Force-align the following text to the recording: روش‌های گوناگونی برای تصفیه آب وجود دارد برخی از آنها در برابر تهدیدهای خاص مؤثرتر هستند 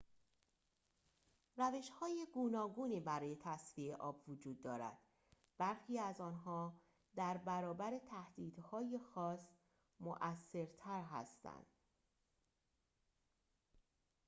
روش‌های 1.57 2.27
گوناگونی 2.33 2.99
برای 2.99 3.35
تصفیه 3.35 3.95
آب 3.95 4.29
وجود 4.29 4.61
دارد 4.61 4.97
برخی 5.57 5.99
از 5.99 6.21
آنها 6.21 6.81
در 7.15 7.37
برابر 7.37 7.99
تهدیدهای 7.99 8.99
خاص 8.99 9.47
مؤثرتر 9.99 11.01
هستند 11.03 11.65